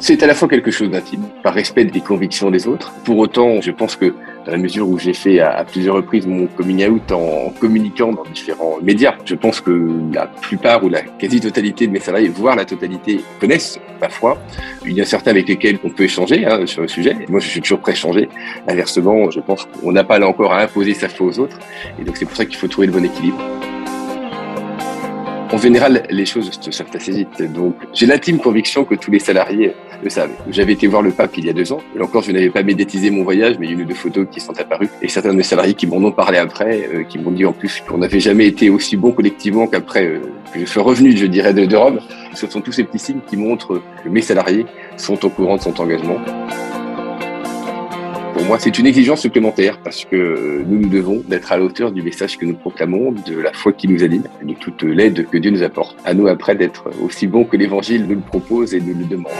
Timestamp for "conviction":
28.40-28.84